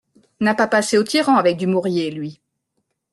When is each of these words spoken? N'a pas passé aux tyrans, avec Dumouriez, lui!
N'a 0.39 0.55
pas 0.55 0.67
passé 0.67 0.97
aux 0.97 1.03
tyrans, 1.03 1.35
avec 1.37 1.57
Dumouriez, 1.57 2.09
lui! 2.09 2.41